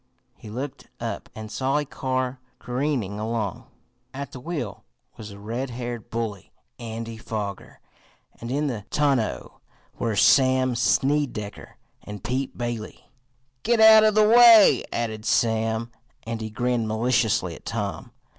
He 0.35 0.49
looked 0.49 0.87
up, 0.99 1.29
and 1.35 1.51
saw 1.51 1.77
a 1.77 1.85
car 1.85 2.39
careening 2.57 3.19
along. 3.19 3.65
At 4.15 4.31
the 4.31 4.39
wheel 4.39 4.83
was 5.15 5.29
the 5.29 5.37
red 5.37 5.69
haired 5.69 6.09
bully, 6.09 6.51
Andy 6.79 7.17
Foger, 7.17 7.79
and 8.39 8.49
in 8.49 8.65
the 8.65 8.83
tonneau 8.89 9.61
were 9.99 10.15
Sam 10.15 10.73
Snedecker 10.73 11.77
and 12.01 12.23
Pete 12.23 12.57
Bailey. 12.57 13.11
"Git 13.61 13.79
out 13.79 14.03
of 14.03 14.15
the 14.15 14.27
way," 14.27 14.83
added 14.91 15.23
Sam, 15.23 15.91
and 16.23 16.41
he 16.41 16.49
grinned 16.49 16.87
maliciously 16.87 17.53
at 17.53 17.65
Tom. 17.67 18.11